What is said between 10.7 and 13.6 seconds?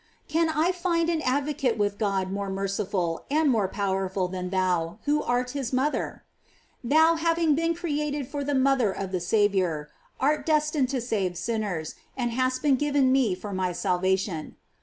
to save sinners, and hast been given me for